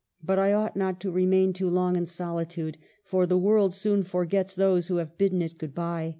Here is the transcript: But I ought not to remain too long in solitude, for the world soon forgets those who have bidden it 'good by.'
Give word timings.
But 0.23 0.39
I 0.39 0.51
ought 0.51 0.75
not 0.75 0.99
to 1.01 1.11
remain 1.11 1.53
too 1.53 1.69
long 1.69 1.95
in 1.95 2.07
solitude, 2.07 2.79
for 3.05 3.27
the 3.27 3.37
world 3.37 3.71
soon 3.71 4.01
forgets 4.03 4.55
those 4.55 4.87
who 4.87 4.95
have 4.95 5.15
bidden 5.15 5.43
it 5.43 5.59
'good 5.59 5.75
by.' 5.75 6.09